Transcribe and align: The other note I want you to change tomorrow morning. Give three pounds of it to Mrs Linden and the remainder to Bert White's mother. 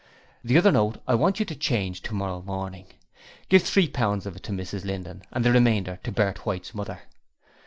The 0.43 0.57
other 0.57 0.71
note 0.71 0.99
I 1.07 1.13
want 1.13 1.39
you 1.39 1.45
to 1.45 1.53
change 1.55 2.01
tomorrow 2.01 2.41
morning. 2.41 2.87
Give 3.49 3.61
three 3.61 3.87
pounds 3.87 4.25
of 4.25 4.35
it 4.35 4.41
to 4.41 4.51
Mrs 4.51 4.83
Linden 4.83 5.21
and 5.31 5.45
the 5.45 5.51
remainder 5.51 5.99
to 6.03 6.11
Bert 6.11 6.43
White's 6.43 6.73
mother. 6.73 7.03